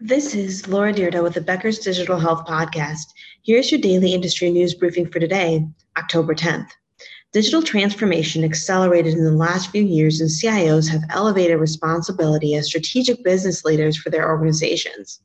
This 0.00 0.32
is 0.32 0.68
Laura 0.68 0.92
Dyrda 0.92 1.24
with 1.24 1.34
the 1.34 1.40
Becker's 1.40 1.80
Digital 1.80 2.20
Health 2.20 2.46
Podcast. 2.46 3.12
Here's 3.42 3.72
your 3.72 3.80
daily 3.80 4.14
industry 4.14 4.48
news 4.48 4.72
briefing 4.72 5.10
for 5.10 5.18
today, 5.18 5.66
October 5.96 6.36
10th. 6.36 6.68
Digital 7.32 7.62
transformation 7.62 8.44
accelerated 8.44 9.14
in 9.14 9.24
the 9.24 9.32
last 9.32 9.72
few 9.72 9.82
years, 9.82 10.20
and 10.20 10.30
CIOs 10.30 10.88
have 10.88 11.02
elevated 11.10 11.58
responsibility 11.58 12.54
as 12.54 12.68
strategic 12.68 13.24
business 13.24 13.64
leaders 13.64 13.96
for 13.96 14.08
their 14.08 14.28
organizations. 14.28 15.20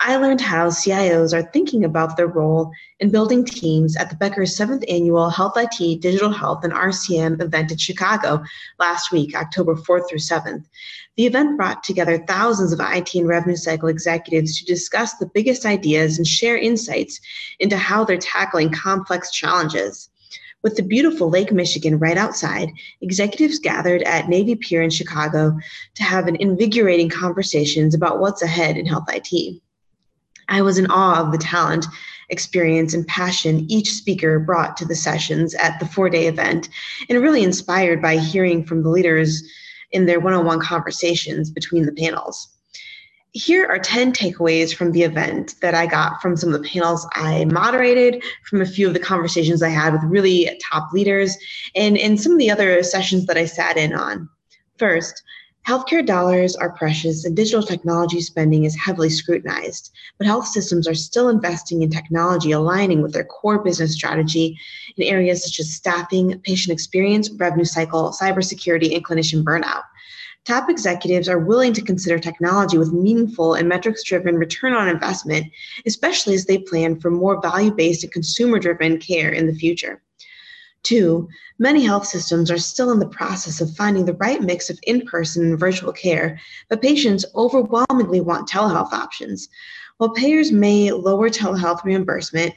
I 0.00 0.16
learned 0.16 0.42
how 0.42 0.68
CIOs 0.68 1.32
are 1.32 1.50
thinking 1.52 1.82
about 1.82 2.16
their 2.16 2.26
role 2.26 2.70
in 3.00 3.10
building 3.10 3.44
teams 3.44 3.96
at 3.96 4.10
the 4.10 4.16
Becker's 4.16 4.54
seventh 4.54 4.84
annual 4.88 5.30
Health 5.30 5.54
IT, 5.56 6.00
Digital 6.00 6.30
Health, 6.30 6.64
and 6.64 6.72
RCM 6.72 7.42
event 7.42 7.72
in 7.72 7.78
Chicago 7.78 8.44
last 8.78 9.10
week, 9.10 9.34
October 9.34 9.74
4th 9.74 10.08
through 10.08 10.18
7th. 10.18 10.64
The 11.16 11.24
event 11.24 11.56
brought 11.56 11.82
together 11.82 12.18
thousands 12.18 12.74
of 12.74 12.80
IT 12.80 13.14
and 13.14 13.26
revenue 13.26 13.56
cycle 13.56 13.88
executives 13.88 14.58
to 14.58 14.66
discuss 14.66 15.14
the 15.14 15.30
biggest 15.32 15.64
ideas 15.64 16.18
and 16.18 16.26
share 16.26 16.58
insights 16.58 17.18
into 17.58 17.78
how 17.78 18.04
they're 18.04 18.18
tackling 18.18 18.70
complex 18.70 19.30
challenges. 19.30 20.10
With 20.62 20.76
the 20.76 20.82
beautiful 20.82 21.30
Lake 21.30 21.52
Michigan 21.52 21.98
right 21.98 22.18
outside, 22.18 22.70
executives 23.00 23.58
gathered 23.58 24.02
at 24.02 24.28
Navy 24.28 24.56
Pier 24.56 24.82
in 24.82 24.90
Chicago 24.90 25.56
to 25.94 26.02
have 26.02 26.28
an 26.28 26.36
invigorating 26.36 27.08
conversations 27.08 27.94
about 27.94 28.20
what's 28.20 28.42
ahead 28.42 28.76
in 28.76 28.84
health 28.84 29.06
IT. 29.08 29.62
I 30.48 30.62
was 30.62 30.78
in 30.78 30.86
awe 30.86 31.20
of 31.20 31.32
the 31.32 31.38
talent, 31.38 31.86
experience, 32.28 32.94
and 32.94 33.06
passion 33.06 33.66
each 33.68 33.92
speaker 33.92 34.38
brought 34.38 34.76
to 34.76 34.84
the 34.84 34.94
sessions 34.94 35.54
at 35.54 35.78
the 35.80 35.86
four 35.86 36.10
day 36.10 36.26
event, 36.26 36.68
and 37.08 37.22
really 37.22 37.42
inspired 37.42 38.00
by 38.02 38.16
hearing 38.16 38.64
from 38.64 38.82
the 38.82 38.90
leaders 38.90 39.42
in 39.92 40.06
their 40.06 40.20
one 40.20 40.32
on 40.32 40.44
one 40.44 40.60
conversations 40.60 41.50
between 41.50 41.86
the 41.86 41.92
panels. 41.92 42.48
Here 43.32 43.66
are 43.66 43.78
10 43.78 44.12
takeaways 44.12 44.74
from 44.74 44.92
the 44.92 45.02
event 45.02 45.56
that 45.60 45.74
I 45.74 45.86
got 45.86 46.22
from 46.22 46.36
some 46.36 46.54
of 46.54 46.62
the 46.62 46.68
panels 46.68 47.06
I 47.12 47.44
moderated, 47.44 48.24
from 48.48 48.62
a 48.62 48.66
few 48.66 48.88
of 48.88 48.94
the 48.94 49.00
conversations 49.00 49.62
I 49.62 49.68
had 49.68 49.92
with 49.92 50.02
really 50.04 50.58
top 50.70 50.90
leaders, 50.92 51.36
and 51.74 51.98
in 51.98 52.16
some 52.16 52.32
of 52.32 52.38
the 52.38 52.50
other 52.50 52.82
sessions 52.82 53.26
that 53.26 53.36
I 53.36 53.44
sat 53.44 53.76
in 53.76 53.92
on. 53.92 54.28
First, 54.78 55.22
Healthcare 55.66 56.06
dollars 56.06 56.54
are 56.54 56.70
precious 56.70 57.24
and 57.24 57.34
digital 57.34 57.60
technology 57.60 58.20
spending 58.20 58.62
is 58.62 58.76
heavily 58.76 59.10
scrutinized, 59.10 59.92
but 60.16 60.24
health 60.24 60.46
systems 60.46 60.86
are 60.86 60.94
still 60.94 61.28
investing 61.28 61.82
in 61.82 61.90
technology 61.90 62.52
aligning 62.52 63.02
with 63.02 63.12
their 63.12 63.24
core 63.24 63.58
business 63.58 63.92
strategy 63.92 64.56
in 64.96 65.02
areas 65.02 65.42
such 65.42 65.58
as 65.58 65.74
staffing, 65.74 66.38
patient 66.44 66.72
experience, 66.72 67.30
revenue 67.30 67.64
cycle, 67.64 68.12
cybersecurity, 68.12 68.94
and 68.94 69.04
clinician 69.04 69.42
burnout. 69.42 69.82
Top 70.44 70.70
executives 70.70 71.28
are 71.28 71.40
willing 71.40 71.72
to 71.72 71.82
consider 71.82 72.20
technology 72.20 72.78
with 72.78 72.92
meaningful 72.92 73.54
and 73.54 73.68
metrics 73.68 74.04
driven 74.04 74.36
return 74.36 74.72
on 74.72 74.86
investment, 74.86 75.46
especially 75.84 76.36
as 76.36 76.44
they 76.44 76.58
plan 76.58 77.00
for 77.00 77.10
more 77.10 77.42
value 77.42 77.72
based 77.72 78.04
and 78.04 78.12
consumer 78.12 78.60
driven 78.60 78.98
care 78.98 79.32
in 79.32 79.48
the 79.48 79.54
future. 79.54 80.00
Two, 80.86 81.28
many 81.58 81.84
health 81.84 82.06
systems 82.06 82.48
are 82.48 82.58
still 82.58 82.92
in 82.92 83.00
the 83.00 83.08
process 83.08 83.60
of 83.60 83.74
finding 83.74 84.04
the 84.04 84.12
right 84.12 84.40
mix 84.40 84.70
of 84.70 84.78
in 84.84 85.00
person 85.00 85.42
and 85.42 85.58
virtual 85.58 85.92
care, 85.92 86.38
but 86.68 86.80
patients 86.80 87.24
overwhelmingly 87.34 88.20
want 88.20 88.48
telehealth 88.48 88.92
options. 88.92 89.48
While 89.96 90.14
payers 90.14 90.52
may 90.52 90.92
lower 90.92 91.28
telehealth 91.28 91.82
reimbursement, 91.82 92.54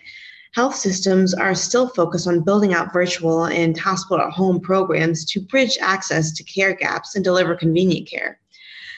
health 0.53 0.75
systems 0.75 1.33
are 1.33 1.55
still 1.55 1.87
focused 1.87 2.27
on 2.27 2.43
building 2.43 2.71
out 2.71 2.93
virtual 2.93 3.45
and 3.45 3.75
hospital 3.75 4.23
at 4.23 4.31
home 4.31 4.59
programs 4.59 5.25
to 5.31 5.41
bridge 5.41 5.79
access 5.81 6.31
to 6.33 6.43
care 6.43 6.75
gaps 6.75 7.15
and 7.15 7.23
deliver 7.23 7.55
convenient 7.55 8.07
care. 8.07 8.39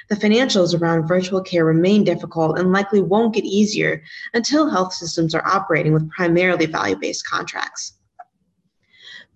The 0.10 0.18
financials 0.18 0.78
around 0.78 1.08
virtual 1.08 1.40
care 1.40 1.64
remain 1.64 2.04
difficult 2.04 2.60
and 2.60 2.74
likely 2.74 3.00
won't 3.02 3.34
get 3.34 3.46
easier 3.46 4.04
until 4.34 4.70
health 4.70 4.94
systems 4.94 5.34
are 5.34 5.48
operating 5.48 5.94
with 5.94 6.12
primarily 6.12 6.66
value 6.66 6.98
based 6.98 7.26
contracts. 7.26 7.94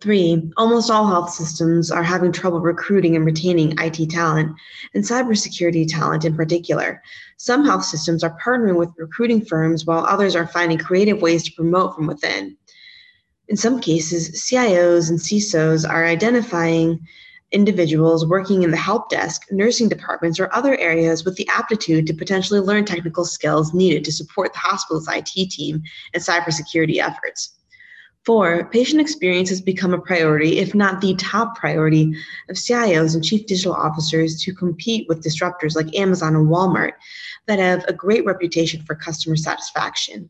Three, 0.01 0.51
almost 0.57 0.91
all 0.91 1.07
health 1.07 1.31
systems 1.31 1.89
are 1.89 2.03
having 2.03 2.31
trouble 2.31 2.59
recruiting 2.59 3.15
and 3.15 3.25
retaining 3.25 3.73
IT 3.79 4.09
talent, 4.09 4.55
and 4.93 5.03
cybersecurity 5.03 5.87
talent 5.87 6.25
in 6.25 6.35
particular. 6.35 7.01
Some 7.37 7.65
health 7.65 7.85
systems 7.85 8.23
are 8.23 8.37
partnering 8.43 8.77
with 8.77 8.89
recruiting 8.97 9.43
firms, 9.43 9.85
while 9.85 10.05
others 10.05 10.35
are 10.35 10.47
finding 10.47 10.77
creative 10.77 11.21
ways 11.21 11.43
to 11.43 11.51
promote 11.53 11.95
from 11.95 12.07
within. 12.07 12.57
In 13.47 13.55
some 13.55 13.79
cases, 13.79 14.31
CIOs 14.31 15.09
and 15.09 15.19
CISOs 15.19 15.89
are 15.89 16.05
identifying 16.05 16.99
individuals 17.51 18.27
working 18.27 18.63
in 18.63 18.71
the 18.71 18.77
help 18.77 19.09
desk, 19.09 19.43
nursing 19.51 19.87
departments, 19.87 20.39
or 20.39 20.53
other 20.53 20.77
areas 20.77 21.23
with 21.23 21.35
the 21.37 21.47
aptitude 21.47 22.05
to 22.07 22.13
potentially 22.13 22.59
learn 22.59 22.83
technical 22.83 23.23
skills 23.23 23.73
needed 23.73 24.03
to 24.03 24.11
support 24.11 24.51
the 24.51 24.59
hospital's 24.59 25.07
IT 25.07 25.49
team 25.51 25.81
and 26.13 26.21
cybersecurity 26.21 26.97
efforts. 26.97 27.53
Four, 28.25 28.65
patient 28.71 28.99
experience 28.99 29.49
has 29.49 29.61
become 29.61 29.93
a 29.93 30.01
priority, 30.01 30.57
if 30.57 30.73
not 30.73 30.99
the 30.99 31.13
top 31.15 31.55
priority, 31.55 32.15
of 32.49 32.55
CIOs 32.55 33.13
and 33.13 33.23
chief 33.23 33.45
digital 33.45 33.73
officers 33.73 34.41
to 34.41 34.53
compete 34.53 35.07
with 35.07 35.23
disruptors 35.23 35.75
like 35.75 35.95
Amazon 35.95 36.35
and 36.35 36.47
Walmart 36.47 36.93
that 37.45 37.59
have 37.59 37.85
a 37.87 37.93
great 37.93 38.25
reputation 38.25 38.81
for 38.81 38.95
customer 38.95 39.35
satisfaction. 39.35 40.27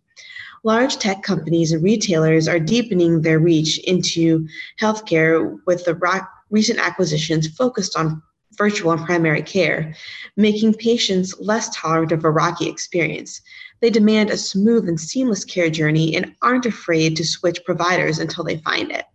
Large 0.63 0.97
tech 0.97 1.23
companies 1.23 1.72
and 1.72 1.81
retailers 1.83 2.50
are 2.50 2.59
deepening 2.59 3.22
their 3.22 3.39
reach 3.39 3.78
into 3.79 4.45
healthcare 4.81 5.57
with 5.66 5.85
the 5.85 6.27
recent 6.50 6.79
acquisitions 6.79 7.47
focused 7.47 7.95
on 7.95 8.22
virtual 8.57 8.91
and 8.91 9.06
primary 9.06 9.41
care, 9.41 9.94
making 10.35 10.73
patients 10.73 11.39
less 11.39 11.69
tolerant 11.73 12.12
of 12.12 12.25
a 12.25 12.31
rocky 12.31 12.67
experience. 12.67 13.41
They 13.85 13.91
demand 13.91 14.31
a 14.31 14.38
smooth 14.38 14.90
and 14.90 15.00
seamless 15.00 15.46
care 15.46 15.69
journey 15.69 16.16
and 16.16 16.34
aren't 16.41 16.66
afraid 16.66 17.16
to 17.18 17.23
switch 17.23 17.63
providers 17.66 18.18
until 18.18 18.44
they 18.44 18.57
find 18.57 18.91
it. 18.91 19.06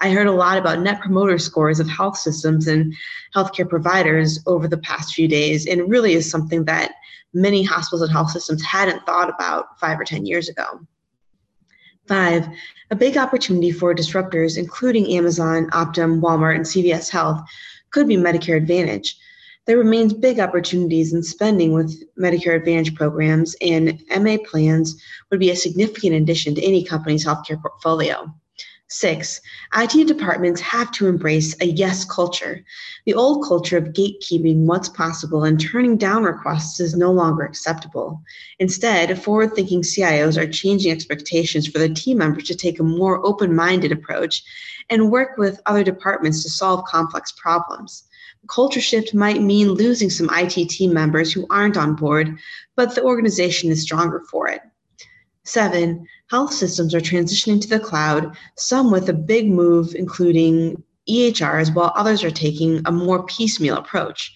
I 0.00 0.08
heard 0.08 0.26
a 0.26 0.32
lot 0.32 0.56
about 0.56 0.80
net 0.80 1.02
promoter 1.02 1.36
scores 1.36 1.80
of 1.80 1.86
health 1.86 2.16
systems 2.16 2.66
and 2.66 2.94
healthcare 3.34 3.68
providers 3.68 4.40
over 4.46 4.68
the 4.68 4.78
past 4.78 5.12
few 5.12 5.28
days, 5.28 5.66
and 5.66 5.90
really 5.90 6.14
is 6.14 6.30
something 6.30 6.64
that 6.64 6.92
many 7.34 7.62
hospitals 7.62 8.00
and 8.00 8.10
health 8.10 8.30
systems 8.30 8.64
hadn't 8.64 9.04
thought 9.04 9.28
about 9.28 9.78
five 9.78 10.00
or 10.00 10.04
10 10.04 10.24
years 10.24 10.48
ago. 10.48 10.80
Five, 12.08 12.48
a 12.90 12.96
big 12.96 13.18
opportunity 13.18 13.70
for 13.70 13.94
disruptors, 13.94 14.56
including 14.56 15.12
Amazon, 15.12 15.68
Optum, 15.72 16.22
Walmart, 16.22 16.54
and 16.56 16.64
CVS 16.64 17.10
Health, 17.10 17.42
could 17.90 18.08
be 18.08 18.16
Medicare 18.16 18.56
Advantage 18.56 19.18
there 19.66 19.78
remains 19.78 20.14
big 20.14 20.38
opportunities 20.38 21.12
in 21.12 21.22
spending 21.22 21.72
with 21.72 22.00
Medicare 22.16 22.56
Advantage 22.56 22.94
programs, 22.94 23.56
and 23.60 24.00
MA 24.20 24.36
plans 24.48 25.00
would 25.30 25.40
be 25.40 25.50
a 25.50 25.56
significant 25.56 26.14
addition 26.14 26.54
to 26.54 26.64
any 26.64 26.84
company's 26.84 27.26
healthcare 27.26 27.60
portfolio. 27.60 28.32
Six, 28.88 29.40
IT 29.76 30.06
departments 30.06 30.60
have 30.60 30.92
to 30.92 31.08
embrace 31.08 31.56
a 31.60 31.66
yes 31.66 32.04
culture. 32.04 32.64
The 33.04 33.14
old 33.14 33.44
culture 33.44 33.76
of 33.76 33.86
gatekeeping 33.86 34.58
what's 34.66 34.88
possible 34.88 35.42
and 35.42 35.60
turning 35.60 35.96
down 35.96 36.22
requests 36.22 36.78
is 36.78 36.94
no 36.94 37.10
longer 37.10 37.42
acceptable. 37.42 38.22
Instead, 38.60 39.20
forward 39.20 39.54
thinking 39.56 39.82
CIOs 39.82 40.40
are 40.40 40.46
changing 40.46 40.92
expectations 40.92 41.66
for 41.66 41.80
their 41.80 41.92
team 41.92 42.18
members 42.18 42.44
to 42.44 42.54
take 42.54 42.78
a 42.78 42.84
more 42.84 43.26
open 43.26 43.52
minded 43.56 43.90
approach 43.90 44.44
and 44.88 45.10
work 45.10 45.36
with 45.36 45.60
other 45.66 45.82
departments 45.82 46.44
to 46.44 46.50
solve 46.50 46.84
complex 46.84 47.32
problems 47.32 48.04
culture 48.48 48.80
shift 48.80 49.14
might 49.14 49.42
mean 49.42 49.72
losing 49.72 50.10
some 50.10 50.30
IT 50.32 50.68
team 50.68 50.92
members 50.92 51.32
who 51.32 51.46
aren't 51.50 51.76
on 51.76 51.94
board, 51.94 52.38
but 52.74 52.94
the 52.94 53.02
organization 53.02 53.70
is 53.70 53.82
stronger 53.82 54.22
for 54.30 54.48
it. 54.48 54.60
Seven, 55.44 56.06
health 56.30 56.52
systems 56.52 56.94
are 56.94 57.00
transitioning 57.00 57.60
to 57.60 57.68
the 57.68 57.78
cloud, 57.78 58.36
some 58.56 58.90
with 58.90 59.08
a 59.08 59.12
big 59.12 59.48
move, 59.48 59.94
including 59.94 60.82
EHRs, 61.08 61.74
while 61.74 61.92
others 61.94 62.24
are 62.24 62.30
taking 62.30 62.82
a 62.84 62.92
more 62.92 63.24
piecemeal 63.24 63.76
approach. 63.76 64.34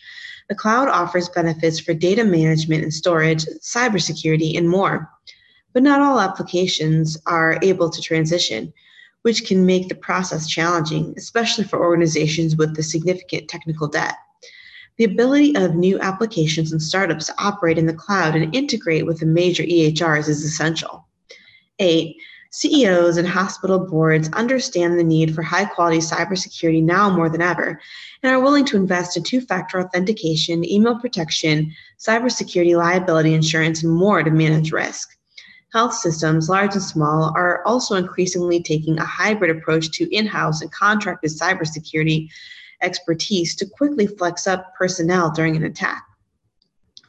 The 0.48 0.54
cloud 0.54 0.88
offers 0.88 1.28
benefits 1.28 1.80
for 1.80 1.94
data 1.94 2.24
management 2.24 2.82
and 2.82 2.94
storage, 2.94 3.44
cybersecurity, 3.60 4.56
and 4.56 4.68
more. 4.68 5.10
But 5.72 5.82
not 5.82 6.00
all 6.00 6.20
applications 6.20 7.16
are 7.26 7.58
able 7.62 7.90
to 7.90 8.02
transition 8.02 8.72
which 9.22 9.46
can 9.46 9.66
make 9.66 9.88
the 9.88 9.94
process 9.94 10.48
challenging, 10.48 11.14
especially 11.16 11.64
for 11.64 11.80
organizations 11.80 12.56
with 12.56 12.74
the 12.74 12.82
significant 12.82 13.48
technical 13.48 13.88
debt. 13.88 14.14
The 14.96 15.04
ability 15.04 15.56
of 15.56 15.74
new 15.74 15.98
applications 16.00 16.72
and 16.72 16.82
startups 16.82 17.26
to 17.26 17.34
operate 17.38 17.78
in 17.78 17.86
the 17.86 17.94
cloud 17.94 18.34
and 18.34 18.54
integrate 18.54 19.06
with 19.06 19.20
the 19.20 19.26
major 19.26 19.62
EHRs 19.62 20.28
is 20.28 20.44
essential. 20.44 21.06
Eight, 21.78 22.16
CEOs 22.52 23.16
and 23.16 23.28
hospital 23.28 23.78
boards 23.78 24.28
understand 24.32 24.98
the 24.98 25.04
need 25.04 25.34
for 25.34 25.42
high 25.42 25.64
quality 25.64 25.98
cybersecurity 25.98 26.82
now 26.82 27.08
more 27.08 27.30
than 27.30 27.40
ever 27.40 27.80
and 28.22 28.32
are 28.32 28.40
willing 28.40 28.64
to 28.64 28.76
invest 28.76 29.16
in 29.16 29.22
two 29.22 29.40
factor 29.40 29.80
authentication, 29.80 30.68
email 30.68 30.98
protection, 30.98 31.72
cybersecurity 31.98 32.76
liability 32.76 33.34
insurance, 33.34 33.84
and 33.84 33.92
more 33.92 34.22
to 34.22 34.30
manage 34.30 34.72
risk. 34.72 35.16
Health 35.72 35.94
systems, 35.94 36.48
large 36.48 36.74
and 36.74 36.82
small, 36.82 37.32
are 37.36 37.64
also 37.64 37.94
increasingly 37.94 38.60
taking 38.60 38.98
a 38.98 39.04
hybrid 39.04 39.56
approach 39.56 39.92
to 39.92 40.14
in 40.14 40.26
house 40.26 40.62
and 40.62 40.72
contracted 40.72 41.30
cybersecurity 41.30 42.28
expertise 42.82 43.54
to 43.56 43.66
quickly 43.66 44.06
flex 44.06 44.46
up 44.46 44.74
personnel 44.74 45.30
during 45.30 45.56
an 45.56 45.64
attack. 45.64 46.04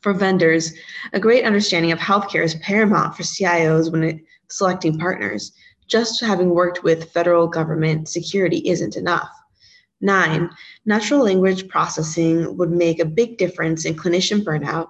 For 0.02 0.14
vendors, 0.14 0.74
a 1.14 1.20
great 1.20 1.44
understanding 1.44 1.92
of 1.92 2.00
healthcare 2.00 2.44
is 2.44 2.56
paramount 2.56 3.16
for 3.16 3.24
CIOs 3.24 3.92
when 3.92 4.22
selecting 4.50 5.00
partners. 5.00 5.54
Just 5.88 6.22
having 6.22 6.50
worked 6.50 6.84
with 6.84 7.12
federal 7.12 7.48
government 7.48 8.10
security 8.10 8.62
isn't 8.70 8.96
enough. 8.96 9.30
Nine, 10.02 10.50
natural 10.86 11.24
language 11.24 11.68
processing 11.68 12.58
would 12.58 12.72
make 12.72 13.00
a 13.00 13.06
big 13.06 13.38
difference 13.38 13.86
in 13.86 13.96
clinician 13.96 14.44
burnout, 14.44 14.90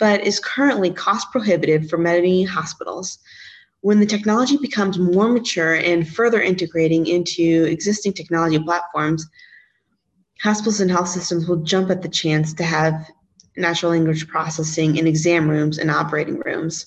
but 0.00 0.26
is 0.26 0.40
currently 0.40 0.90
cost 0.90 1.30
prohibitive 1.30 1.88
for 1.88 1.98
many 1.98 2.42
hospitals. 2.42 3.18
When 3.82 4.00
the 4.00 4.06
technology 4.06 4.56
becomes 4.56 4.98
more 4.98 5.28
mature 5.28 5.74
and 5.74 6.08
further 6.08 6.40
integrating 6.40 7.06
into 7.06 7.66
existing 7.70 8.14
technology 8.14 8.58
platforms, 8.58 9.28
hospitals 10.42 10.80
and 10.80 10.90
health 10.90 11.08
systems 11.08 11.46
will 11.46 11.62
jump 11.62 11.90
at 11.90 12.02
the 12.02 12.08
chance 12.08 12.52
to 12.54 12.64
have 12.64 13.08
natural 13.56 13.92
language 13.92 14.26
processing 14.26 14.96
in 14.96 15.06
exam 15.06 15.48
rooms 15.48 15.78
and 15.78 15.90
operating 15.90 16.40
rooms. 16.40 16.86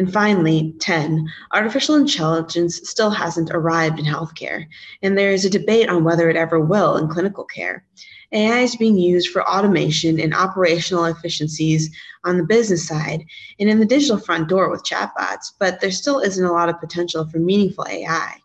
And 0.00 0.10
finally, 0.10 0.74
10, 0.80 1.30
artificial 1.52 1.94
intelligence 1.94 2.80
still 2.88 3.10
hasn't 3.10 3.50
arrived 3.50 3.98
in 3.98 4.06
healthcare, 4.06 4.64
and 5.02 5.18
there 5.18 5.30
is 5.30 5.44
a 5.44 5.50
debate 5.50 5.90
on 5.90 6.04
whether 6.04 6.30
it 6.30 6.36
ever 6.36 6.58
will 6.58 6.96
in 6.96 7.06
clinical 7.06 7.44
care. 7.44 7.84
AI 8.32 8.60
is 8.60 8.76
being 8.76 8.96
used 8.96 9.28
for 9.28 9.46
automation 9.46 10.18
and 10.18 10.32
operational 10.32 11.04
efficiencies 11.04 11.94
on 12.24 12.38
the 12.38 12.44
business 12.44 12.88
side 12.88 13.26
and 13.58 13.68
in 13.68 13.78
the 13.78 13.84
digital 13.84 14.16
front 14.16 14.48
door 14.48 14.70
with 14.70 14.86
chatbots, 14.86 15.52
but 15.58 15.82
there 15.82 15.90
still 15.90 16.20
isn't 16.20 16.46
a 16.46 16.50
lot 16.50 16.70
of 16.70 16.80
potential 16.80 17.28
for 17.28 17.38
meaningful 17.38 17.86
AI. 17.86 18.36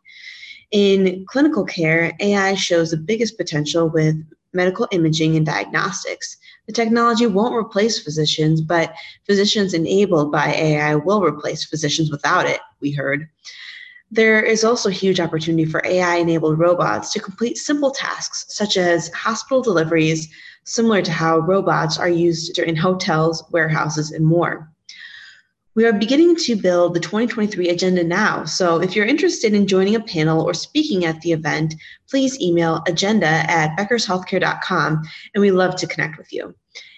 In 0.72 1.26
clinical 1.30 1.64
care, 1.64 2.12
AI 2.20 2.56
shows 2.56 2.92
the 2.92 2.98
biggest 2.98 3.38
potential 3.38 3.88
with 3.88 4.18
medical 4.52 4.90
imaging 4.92 5.38
and 5.38 5.46
diagnostics. 5.46 6.36
The 6.68 6.74
technology 6.74 7.28
won't 7.28 7.56
replace 7.56 8.00
physicians, 8.00 8.62
but 8.62 8.94
physicians 9.26 9.74
enabled 9.74 10.32
by 10.32 10.54
AI 10.54 10.96
will 10.96 11.24
replace 11.24 11.64
physicians 11.64 12.12
without 12.12 12.48
it, 12.48 12.60
we 12.80 12.92
heard. 12.92 13.30
There 14.12 14.42
is 14.42 14.64
also 14.64 14.90
huge 14.90 15.20
opportunity 15.20 15.66
for 15.66 15.82
AI 15.86 16.16
enabled 16.16 16.60
robots 16.60 17.12
to 17.14 17.20
complete 17.20 17.58
simple 17.58 17.92
tasks 17.92 18.46
such 18.50 18.78
as 18.78 19.12
hospital 19.14 19.62
deliveries, 19.62 20.28
similar 20.64 21.02
to 21.02 21.12
how 21.12 21.40
robots 21.40 21.98
are 21.98 22.10
used 22.10 22.58
in 22.60 22.76
hotels, 22.76 23.44
warehouses, 23.52 24.12
and 24.12 24.26
more. 24.26 24.72
We 25.76 25.86
are 25.86 25.92
beginning 25.92 26.38
to 26.38 26.56
build 26.56 26.94
the 26.94 27.02
2023 27.02 27.68
agenda 27.68 28.02
now, 28.02 28.46
so 28.46 28.82
if 28.82 28.96
you're 28.96 29.06
interested 29.06 29.54
in 29.54 29.68
joining 29.68 29.96
a 29.96 30.00
panel 30.00 30.42
or 30.42 30.54
speaking 30.54 31.04
at 31.04 31.20
the 31.20 31.34
event, 31.34 31.76
please 32.10 32.40
email 32.40 32.82
agenda 32.88 33.28
at 33.28 33.76
beckershealthcare.com 33.78 35.04
and 35.34 35.42
we 35.42 35.52
love 35.52 35.76
to 35.76 35.86
connect 35.86 36.18
with 36.18 36.32
you. 36.32 36.56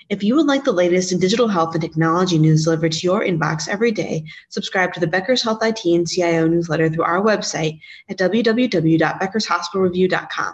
If 0.09 0.21
you 0.21 0.35
would 0.35 0.45
like 0.45 0.63
the 0.63 0.71
latest 0.71 1.11
in 1.11 1.17
digital 1.17 1.47
health 1.47 1.73
and 1.73 1.81
technology 1.81 2.37
news 2.37 2.65
delivered 2.65 2.91
to 2.91 3.03
your 3.03 3.21
inbox 3.21 3.67
every 3.67 3.91
day, 3.91 4.25
subscribe 4.49 4.93
to 4.93 4.99
the 4.99 5.07
Becker's 5.07 5.41
Health 5.41 5.63
IT 5.63 5.83
and 5.83 6.07
CIO 6.07 6.47
newsletter 6.47 6.87
through 6.87 7.05
our 7.05 7.23
website 7.23 7.79
at 8.09 8.19
www.beckershospitalreview.com. 8.19 10.53